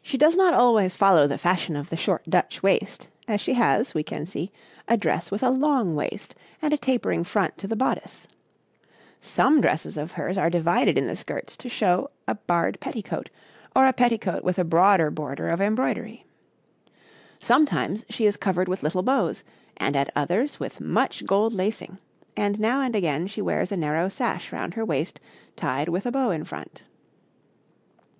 [0.00, 3.92] She does not always follow the fashion of the short Dutch waist as she has,
[3.92, 4.52] we can see,
[4.86, 8.28] a dress with a long waist and a tapering front to the bodice.
[9.20, 13.28] Some dresses of hers are divided in the skirts to show a barred petticoat,
[13.74, 16.24] or a petticoat with a broad border of embroidery.
[17.40, 19.42] Sometimes she is covered with little bows,
[19.78, 21.98] and at others with much gold lacing;
[22.36, 25.18] and now and again she wears a narrow sash round her waist
[25.56, 26.84] tied with a bow in front.